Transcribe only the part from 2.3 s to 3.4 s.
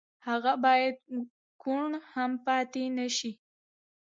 پاتې نه شي.